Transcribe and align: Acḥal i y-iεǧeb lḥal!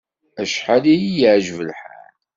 Acḥal 0.41 0.83
i 0.87 0.95
y-iεǧeb 1.01 1.59
lḥal! 1.69 2.09